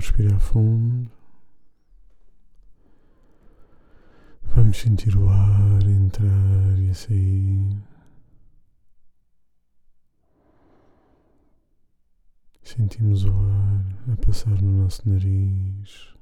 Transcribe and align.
Vamos 0.00 0.12
respirar 0.12 0.40
fundo. 0.40 1.10
Vamos 4.56 4.78
sentir 4.78 5.14
o 5.14 5.28
ar 5.28 5.82
entrar 5.82 6.78
e 6.78 6.94
sair. 6.94 7.82
Sentimos 12.62 13.24
o 13.24 13.30
ar 13.30 14.14
a 14.14 14.16
passar 14.24 14.62
no 14.62 14.84
nosso 14.84 15.06
nariz, 15.06 16.14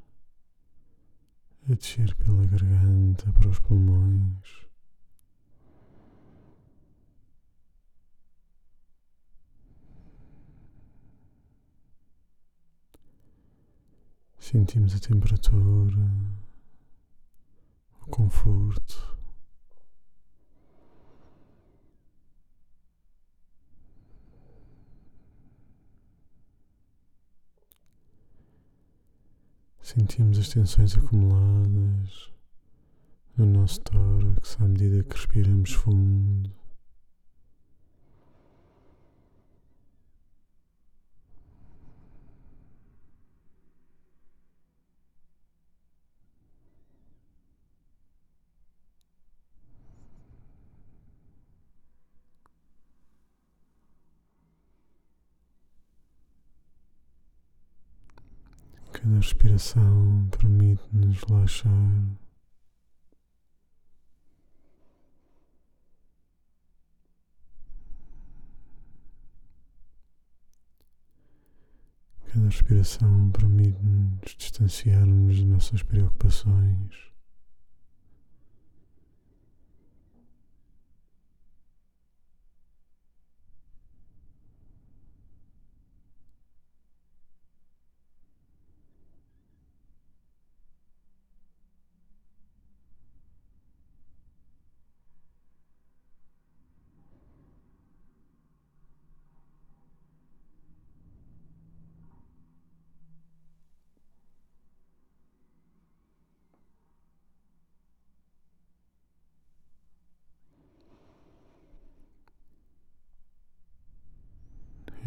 a 1.70 1.74
descer 1.74 2.16
pela 2.16 2.44
garganta 2.46 3.32
para 3.32 3.48
os 3.48 3.60
pulmões. 3.60 4.67
Sentimos 14.50 14.96
a 14.96 14.98
temperatura, 14.98 16.10
o 18.00 18.06
conforto. 18.06 19.18
Sentimos 29.82 30.38
as 30.38 30.48
tensões 30.48 30.96
acumuladas 30.96 32.32
no 33.36 33.44
nosso 33.44 33.82
tórax 33.82 34.56
à 34.62 34.66
medida 34.66 35.04
que 35.04 35.14
respiramos 35.14 35.74
fundo. 35.74 36.50
Cada 59.08 59.20
respiração 59.20 60.28
permite-nos 60.38 61.22
relaxar. 61.24 61.70
Cada 72.26 72.44
respiração 72.44 73.30
permite-nos 73.30 74.36
distanciar-nos 74.36 75.38
das 75.38 75.46
nossas 75.46 75.82
preocupações. 75.82 77.08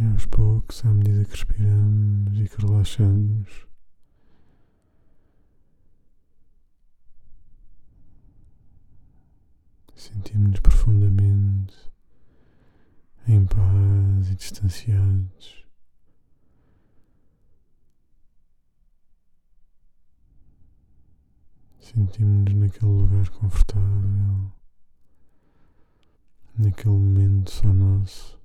E 0.01 0.03
aos 0.03 0.25
poucos, 0.25 0.83
à 0.83 0.91
medida 0.91 1.23
que 1.25 1.29
respiramos 1.29 2.39
e 2.39 2.49
que 2.49 2.65
relaxamos, 2.65 3.67
sentimos-nos 9.95 10.59
profundamente 10.59 11.91
em 13.27 13.45
paz 13.45 14.31
e 14.31 14.35
distanciados. 14.35 15.67
Sentimos-nos 21.79 22.55
naquele 22.55 22.91
lugar 22.91 23.29
confortável, 23.29 24.51
naquele 26.57 26.89
momento 26.89 27.51
só 27.51 27.71
nosso. 27.71 28.40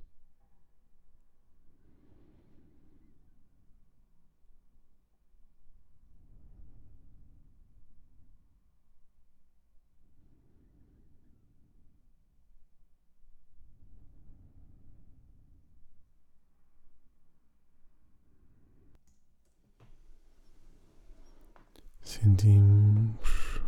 Sentimos 22.27 23.61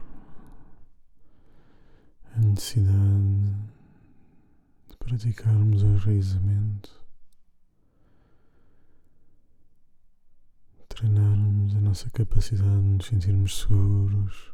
a 2.35 2.39
necessidade 2.41 3.55
de 4.89 4.97
praticarmos 4.97 5.81
o 5.81 5.85
enraizamento, 5.85 6.91
treinarmos 10.89 11.73
a 11.73 11.79
nossa 11.79 12.09
capacidade 12.09 12.81
de 12.81 12.89
nos 12.89 13.05
sentirmos 13.05 13.61
seguros, 13.61 14.53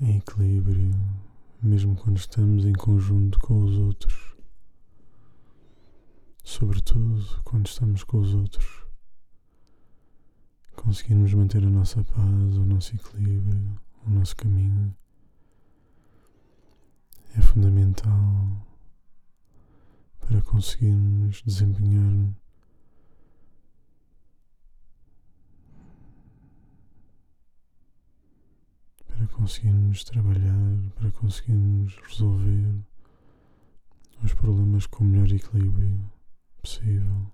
em 0.00 0.18
equilíbrio, 0.18 0.94
mesmo 1.60 1.96
quando 1.96 2.18
estamos 2.18 2.64
em 2.64 2.74
conjunto 2.74 3.40
com 3.40 3.64
os 3.64 3.72
outros, 3.72 4.36
sobretudo 6.44 7.42
quando 7.42 7.66
estamos 7.66 8.04
com 8.04 8.20
os 8.20 8.32
outros 8.32 8.81
conseguirmos 10.82 11.32
manter 11.32 11.64
a 11.64 11.70
nossa 11.70 12.02
paz, 12.02 12.56
o 12.56 12.64
nosso 12.66 12.94
equilíbrio, 12.94 13.80
o 14.04 14.10
nosso 14.10 14.36
caminho, 14.36 14.94
é 17.36 17.40
fundamental 17.40 18.66
para 20.20 20.42
conseguirmos 20.42 21.40
desempenhar 21.42 22.34
para 29.06 29.26
conseguirmos 29.28 30.02
trabalhar, 30.02 30.78
para 30.96 31.12
conseguirmos 31.12 31.96
resolver 32.08 32.82
os 34.24 34.34
problemas 34.34 34.86
com 34.86 35.04
o 35.04 35.06
melhor 35.06 35.30
equilíbrio 35.30 36.10
possível. 36.60 37.32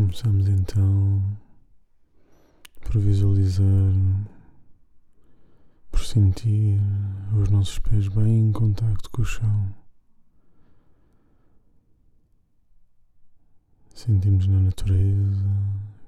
Começamos 0.00 0.48
então 0.48 1.38
por 2.80 2.98
visualizar, 2.98 3.92
por 5.90 6.00
sentir 6.00 6.80
os 7.38 7.50
nossos 7.50 7.78
pés 7.80 8.08
bem 8.08 8.48
em 8.48 8.50
contacto 8.50 9.10
com 9.10 9.20
o 9.20 9.24
chão. 9.26 9.74
Sentimos 13.94 14.46
na 14.46 14.60
natureza 14.60 15.44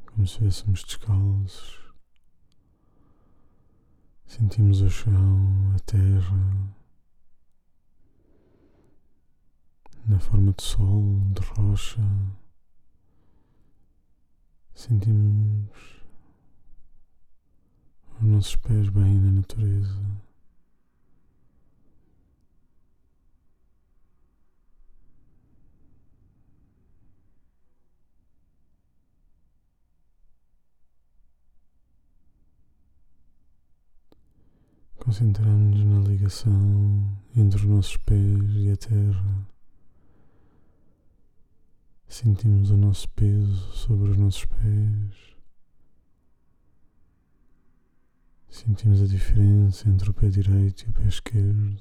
como 0.07 0.27
se 0.27 0.33
estivéssemos 0.33 0.85
descalços. 0.85 1.79
Sentimos 4.25 4.81
o 4.81 4.89
chão, 4.89 5.75
a 5.77 5.79
terra, 5.81 6.73
na 10.07 10.19
forma 10.19 10.55
de 10.55 10.63
sol, 10.63 11.21
de 11.35 11.43
rocha. 11.43 12.01
Sentimos 14.83 15.69
os 18.21 18.27
nossos 18.27 18.57
pés 18.57 18.89
bem 18.89 19.15
na 19.15 19.31
natureza. 19.31 20.01
Concentramos-nos 34.99 35.85
na 35.85 36.09
ligação 36.09 37.09
entre 37.37 37.57
os 37.57 37.65
nossos 37.67 37.97
pés 37.99 38.17
e 38.57 38.73
a 38.73 38.77
terra. 38.77 39.52
Sentimos 42.13 42.71
o 42.71 42.77
nosso 42.77 43.09
peso 43.09 43.73
sobre 43.73 44.11
os 44.11 44.19
nossos 44.19 44.45
pés. 44.45 45.35
Sentimos 48.51 49.01
a 49.01 49.07
diferença 49.07 49.89
entre 49.89 50.11
o 50.11 50.13
pé 50.13 50.29
direito 50.29 50.83
e 50.83 50.91
o 50.91 50.93
pé 50.93 51.09
esquerdo. 51.09 51.81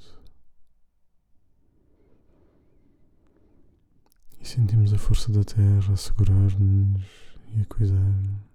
E 4.39 4.48
sentimos 4.48 4.94
a 4.94 4.98
força 4.98 5.30
da 5.33 5.44
terra 5.44 5.94
a 5.94 5.98
segurar-nos 5.98 7.04
e 7.54 7.62
a 7.62 7.66
cuidar. 7.66 8.50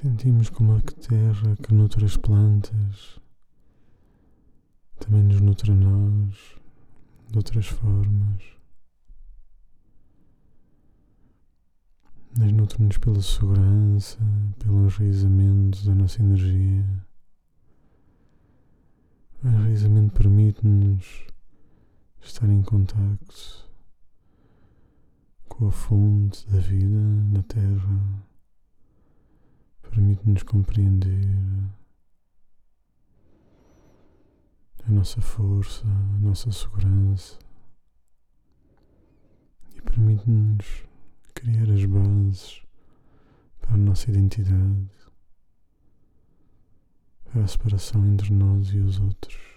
Sentimos 0.00 0.48
como 0.48 0.76
a 0.76 0.80
terra 0.80 1.56
que 1.56 1.74
nutre 1.74 2.04
as 2.04 2.16
plantas 2.16 3.20
também 5.00 5.24
nos 5.24 5.40
nutre 5.40 5.72
a 5.72 5.74
nós 5.74 6.56
de 7.28 7.36
outras 7.36 7.66
formas. 7.66 8.44
Mas 12.38 12.52
nutre-nos 12.52 12.96
pela 12.98 13.20
segurança, 13.20 14.18
pelo 14.60 14.84
enraizamento 14.86 15.84
da 15.84 15.96
nossa 15.96 16.22
energia. 16.22 17.04
O 19.42 19.48
enraizamento 19.48 20.14
permite-nos 20.14 21.26
estar 22.20 22.48
em 22.48 22.62
contacto 22.62 23.68
com 25.48 25.66
a 25.66 25.72
fonte 25.72 26.48
da 26.48 26.60
vida 26.60 27.00
na 27.32 27.42
Terra 27.42 28.28
permite-nos 29.90 30.42
compreender 30.42 31.24
a 34.86 34.90
nossa 34.90 35.20
força, 35.20 35.84
a 35.86 36.20
nossa 36.20 36.50
segurança 36.52 37.38
e 39.74 39.82
permite-nos 39.82 40.84
criar 41.34 41.70
as 41.70 41.84
bases 41.84 42.62
para 43.60 43.74
a 43.74 43.78
nossa 43.78 44.10
identidade, 44.10 44.90
para 47.24 47.44
a 47.44 47.46
separação 47.46 48.06
entre 48.06 48.32
nós 48.32 48.68
e 48.68 48.78
os 48.78 48.98
outros. 49.00 49.47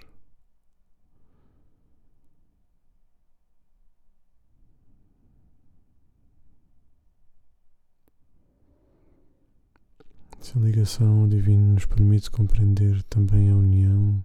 Essa 10.51 10.59
ligação 10.59 11.21
ao 11.21 11.27
divino 11.29 11.75
nos 11.75 11.85
permite 11.85 12.29
compreender 12.29 13.01
também 13.03 13.49
a 13.49 13.55
união. 13.55 14.21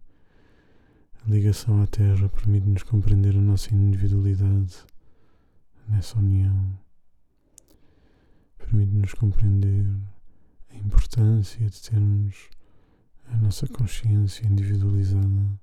A 1.24 1.30
ligação 1.30 1.80
à 1.80 1.86
Terra 1.86 2.28
permite-nos 2.28 2.82
compreender 2.82 3.36
a 3.36 3.40
nossa 3.40 3.72
individualidade 3.72 4.74
nessa 5.88 6.18
união. 6.18 6.76
Permite-nos 8.58 9.14
compreender 9.14 9.86
a 10.70 10.74
importância 10.74 11.64
de 11.64 11.80
termos 11.80 12.50
a 13.26 13.36
nossa 13.36 13.68
consciência 13.68 14.48
individualizada. 14.48 15.60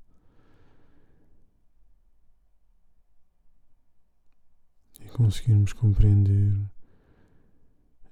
E 5.01 5.09
conseguirmos 5.09 5.73
compreender 5.73 6.57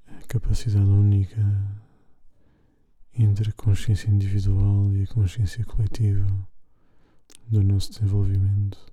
a 0.06 0.28
capacidade 0.28 0.90
única 0.90 1.81
entre 3.14 3.50
a 3.50 3.54
consciência 3.54 4.10
individual 4.10 4.96
e 4.96 5.04
a 5.04 5.08
consciência 5.08 5.64
coletiva 5.66 6.28
do 7.48 7.64
nosso 7.64 7.92
desenvolvimento. 7.92 8.92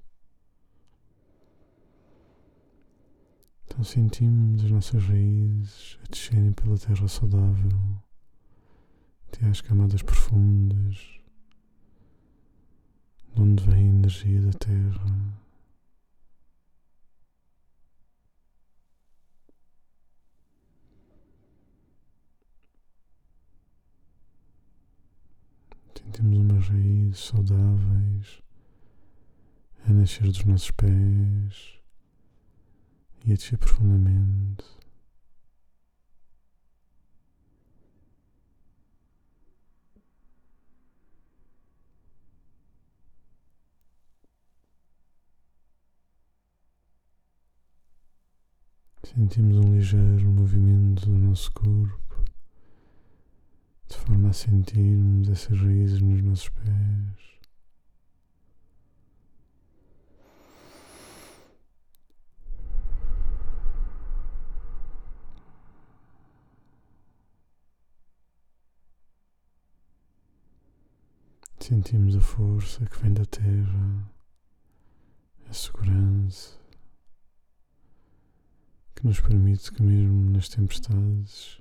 Então 3.65 3.85
sentimos 3.85 4.65
as 4.65 4.71
nossas 4.71 5.05
raízes 5.05 5.99
a 6.03 6.11
descerem 6.11 6.53
pela 6.53 6.77
terra 6.79 7.07
saudável 7.07 8.03
até 9.29 9.47
às 9.47 9.61
camadas 9.61 10.03
profundas, 10.03 10.97
de 13.35 13.41
onde 13.41 13.63
vem 13.65 13.87
a 13.87 13.91
energia 13.91 14.41
da 14.41 14.53
terra. 14.53 15.48
Sentimos 26.09 26.39
umas 26.39 26.69
raízes 26.69 27.19
saudáveis 27.19 28.43
a 29.87 29.93
nascer 29.93 30.27
dos 30.27 30.43
nossos 30.45 30.71
pés 30.71 31.79
e 33.27 33.33
a 33.33 33.35
descer 33.37 33.59
profundamente. 33.59 34.65
Sentimos 49.05 49.59
um 49.59 49.75
ligeiro 49.75 50.31
movimento 50.31 51.05
do 51.05 51.19
nosso 51.19 51.53
corpo 51.53 52.08
forma 54.09 54.31
a 54.31 54.33
sentirmos 54.33 55.29
essas 55.29 55.61
raízes 55.61 56.01
nos 56.01 56.23
nossos 56.23 56.49
pés. 56.49 57.29
Sentimos 71.61 72.17
a 72.17 72.21
força 72.23 72.87
que 72.87 73.03
vem 73.03 73.13
da 73.13 73.27
terra, 73.27 74.11
a 75.51 75.53
segurança 75.53 76.59
que 78.97 79.07
nos 79.07 79.21
permite 79.21 79.71
que, 79.71 79.83
mesmo 79.83 80.31
nas 80.31 80.49
tempestades, 80.49 81.59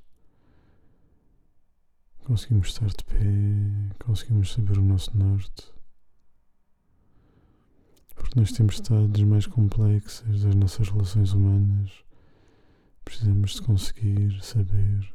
Conseguimos 2.28 2.68
estar 2.68 2.90
de 2.90 3.06
pé, 3.06 3.96
conseguimos 4.04 4.52
saber 4.52 4.78
o 4.78 4.82
nosso 4.82 5.18
norte. 5.18 5.72
Porque 8.14 8.38
nas 8.38 8.52
tempestades 8.52 9.24
mais 9.24 9.48
complexas 9.48 10.44
das 10.44 10.54
nossas 10.54 10.90
relações 10.90 11.32
humanas, 11.32 12.04
precisamos 13.06 13.54
de 13.54 13.62
conseguir 13.62 14.44
saber 14.44 15.10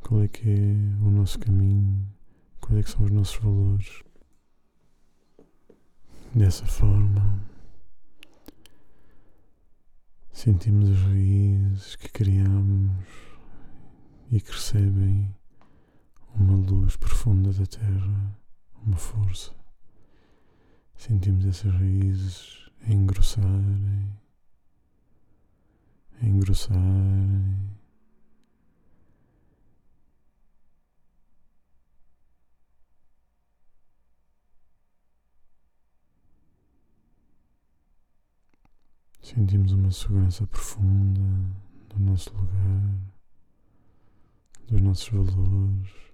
qual 0.00 0.22
é 0.22 0.28
que 0.28 0.48
é 0.48 1.04
o 1.06 1.10
nosso 1.10 1.38
caminho, 1.38 2.08
quais 2.58 2.80
é 2.80 2.82
que 2.84 2.90
são 2.90 3.04
os 3.04 3.10
nossos 3.10 3.36
valores. 3.36 4.02
Dessa 6.34 6.64
forma, 6.64 7.38
sentimos 10.32 10.88
as 10.88 11.00
raízes 11.02 11.96
que 11.96 12.08
criamos 12.08 12.96
e 14.32 14.40
que 14.40 14.50
recebem 14.50 15.30
uma 16.34 16.56
luz 16.56 16.96
profunda 16.96 17.52
da 17.52 17.66
terra, 17.66 18.36
uma 18.84 18.96
força. 18.96 19.52
Sentimos 20.96 21.44
essas 21.46 21.72
raízes 21.72 22.70
engrossarem, 22.86 24.12
engrossarem. 26.22 27.74
Sentimos 39.22 39.72
uma 39.72 39.90
segurança 39.90 40.46
profunda 40.46 41.20
do 41.88 41.98
nosso 41.98 42.30
lugar, 42.36 42.98
dos 44.68 44.80
nossos 44.80 45.08
valores. 45.08 46.13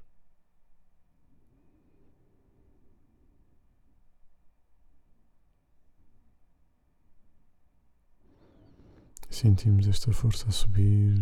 Sentimos 9.40 9.88
esta 9.88 10.12
força 10.12 10.46
a 10.48 10.52
subir 10.52 11.14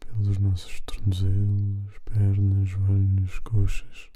pelos 0.00 0.36
nossos 0.38 0.80
tornozelos, 0.80 1.96
pernas, 2.04 2.68
joelhos, 2.68 3.38
coxas, 3.38 4.10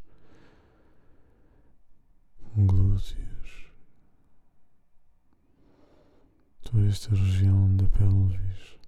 glúteos, 2.57 3.71
esta 6.89 7.11
região 7.11 7.77
da 7.77 7.87
pelvis 7.87 8.81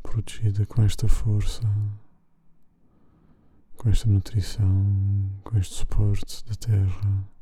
protegida 0.00 0.64
com 0.66 0.84
esta 0.84 1.08
força, 1.08 1.62
com 3.76 3.88
esta 3.88 4.08
nutrição, 4.08 5.28
com 5.42 5.58
este 5.58 5.74
suporte 5.74 6.44
da 6.46 6.54
terra. 6.54 7.37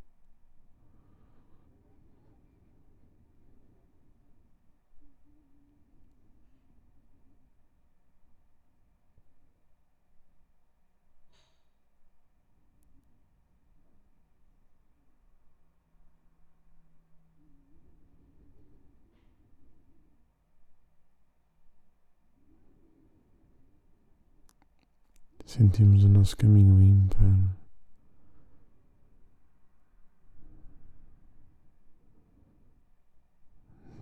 Sentimos 25.47 26.03
o 26.03 26.09
nosso 26.09 26.35
caminho 26.35 26.81
ímpar. 26.81 27.55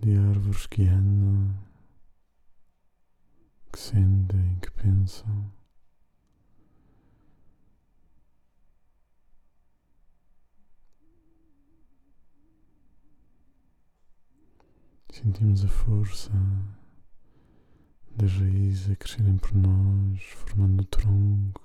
De 0.01 0.17
árvores 0.17 0.65
que 0.65 0.87
andam, 0.87 1.55
que 3.71 3.77
sentem, 3.77 4.57
que 4.59 4.71
pensam. 4.71 5.51
Sentimos 15.11 15.63
a 15.63 15.67
força 15.67 16.31
das 18.25 18.33
raízes 18.39 18.89
a 18.89 18.95
crescerem 18.95 19.37
por 19.37 19.53
nós, 19.53 20.23
formando 20.23 20.81
o 20.81 20.85
tronco. 20.85 21.61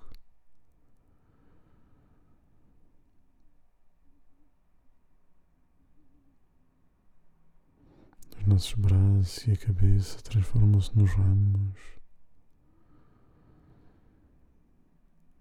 Os 8.37 8.47
nossos 8.47 8.75
braços 8.75 9.47
e 9.47 9.52
a 9.52 9.57
cabeça 9.57 10.21
transformam-se 10.21 10.97
nos 10.99 11.11
ramos. 11.14 11.81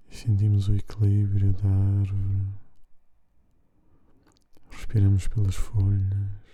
E 0.09 0.15
sentimos 0.15 0.69
o 0.69 0.75
equilíbrio 0.75 1.51
da 1.51 1.67
árvore. 1.67 2.47
Respiramos 4.69 5.27
pelas 5.27 5.55
folhas. 5.55 6.48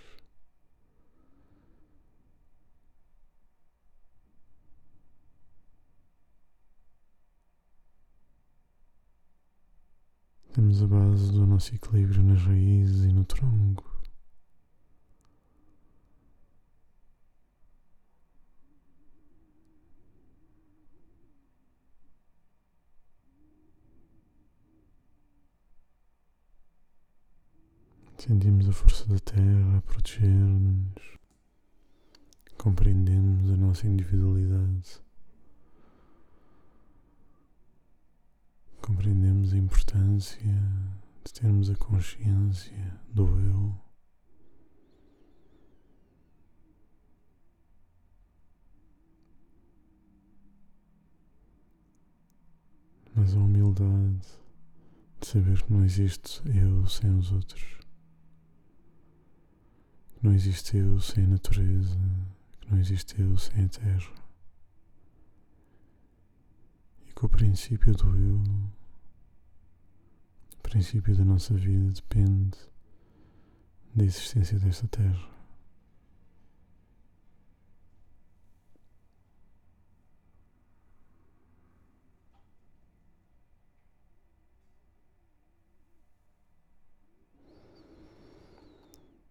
Temos 10.56 10.82
a 10.82 10.88
base 10.88 11.34
do 11.34 11.46
nosso 11.46 11.76
equilíbrio 11.76 12.24
nas 12.24 12.42
raízes 12.44 13.04
e 13.04 13.12
no 13.12 13.26
tronco. 13.26 13.84
Sentimos 28.18 28.70
a 28.70 28.72
força 28.72 29.06
da 29.10 29.20
terra 29.20 29.78
a 29.78 29.82
proteger-nos, 29.82 31.20
compreendemos 32.58 33.52
a 33.52 33.58
nossa 33.58 33.86
individualidade. 33.86 35.05
Compreendemos 38.86 39.52
a 39.52 39.58
importância 39.58 40.40
de 41.24 41.34
termos 41.34 41.72
a 41.72 41.76
consciência 41.76 43.02
do 43.12 43.24
eu. 43.24 43.76
Mas 53.16 53.34
a 53.34 53.40
humildade 53.40 54.22
de 55.20 55.28
saber 55.28 55.64
que 55.64 55.74
não 55.74 55.84
existe 55.84 56.44
eu 56.46 56.86
sem 56.86 57.10
os 57.18 57.32
outros, 57.32 57.64
que 60.14 60.24
não 60.24 60.32
existe 60.32 60.78
eu 60.78 61.00
sem 61.00 61.24
a 61.24 61.28
natureza, 61.30 61.98
que 62.62 62.72
não 62.72 62.78
existe 62.78 63.20
eu 63.20 63.36
sem 63.36 63.66
a 63.66 63.68
terra 63.68 64.25
que 67.16 67.26
o 67.26 67.30
princípio 67.30 67.94
do 67.94 68.16
eu, 68.18 68.42
o 70.58 70.62
princípio 70.62 71.16
da 71.16 71.24
nossa 71.24 71.54
vida 71.54 71.94
depende 71.94 72.58
da 73.96 74.04
existência 74.04 74.60
desta 74.60 74.88
terra. 74.90 75.34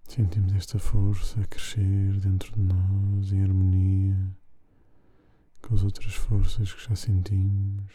Sentimos 0.08 0.54
esta 0.54 0.78
força 0.78 1.40
a 1.40 1.46
crescer 1.46 2.18
dentro 2.20 2.52
de 2.54 2.60
nós 2.60 3.32
em 3.32 3.42
harmonia 3.42 4.43
com 5.64 5.74
as 5.74 5.82
outras 5.82 6.14
forças 6.14 6.72
que 6.74 6.88
já 6.88 6.94
sentimos. 6.94 7.90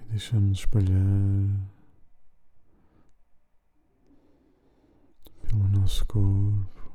E 0.00 0.04
deixamos 0.10 0.58
espalhar 0.58 1.70
pelo 5.42 5.68
nosso 5.68 6.04
corpo. 6.06 6.92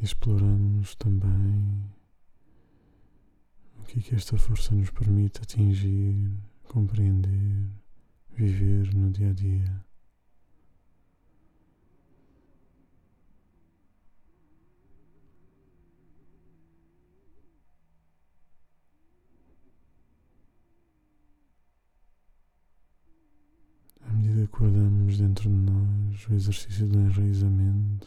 E 0.00 0.04
exploramos 0.04 0.96
também 0.96 1.92
o 3.76 3.82
que 3.84 4.00
é 4.00 4.02
que 4.02 4.14
esta 4.16 4.36
força 4.36 4.74
nos 4.74 4.90
permite 4.90 5.40
atingir, 5.42 6.32
compreender, 6.64 7.70
viver 8.30 8.92
no 8.94 9.10
dia 9.12 9.30
a 9.30 9.32
dia. 9.32 9.87
Acordamos 25.08 25.18
dentro 25.18 25.48
de 25.48 25.56
nós 25.56 26.28
o 26.28 26.34
exercício 26.34 26.86
do 26.86 26.98
enraizamento. 26.98 28.06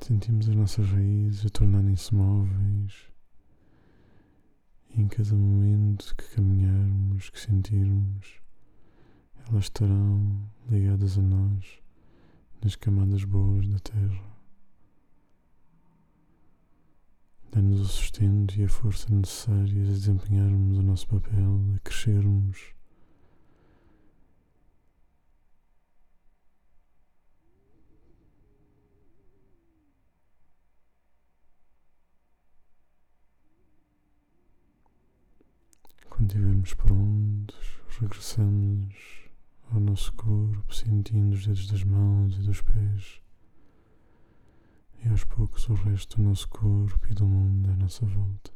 Sentimos 0.00 0.48
as 0.48 0.54
nossas 0.54 0.88
raízes 0.88 1.46
a 1.46 1.50
tornarem-se 1.50 2.14
móveis. 2.14 3.10
E 4.90 5.00
em 5.00 5.08
cada 5.08 5.34
momento 5.34 6.14
que 6.16 6.36
caminharmos, 6.36 7.30
que 7.30 7.40
sentirmos, 7.40 8.40
elas 9.48 9.64
estarão 9.64 10.48
ligadas 10.70 11.18
a 11.18 11.22
nós 11.22 11.80
nas 12.62 12.76
camadas 12.76 13.24
boas 13.24 13.68
da 13.68 13.78
terra. 13.80 14.36
Dando-nos 17.50 17.80
o 17.80 17.86
sustento 17.86 18.58
e 18.58 18.64
a 18.64 18.68
força 18.68 19.12
necessárias 19.12 19.88
a 19.88 19.92
desempenharmos 19.92 20.78
o 20.78 20.82
nosso 20.82 21.08
papel, 21.08 21.60
a 21.74 21.78
crescermos 21.80 22.75
Quando 36.16 36.30
estivermos 36.30 36.72
prontos, 36.72 37.78
regressamos 38.00 38.94
ao 39.70 39.78
nosso 39.78 40.14
corpo, 40.14 40.74
sentindo 40.74 41.34
os 41.34 41.44
dedos 41.44 41.66
das 41.66 41.84
mãos 41.84 42.38
e 42.38 42.40
dos 42.40 42.62
pés, 42.62 43.20
e 45.04 45.08
aos 45.10 45.24
poucos 45.24 45.68
o 45.68 45.74
resto 45.74 46.16
do 46.16 46.22
nosso 46.22 46.48
corpo 46.48 47.06
e 47.10 47.12
do 47.12 47.26
mundo 47.26 47.70
à 47.70 47.76
nossa 47.76 48.06
volta. 48.06 48.55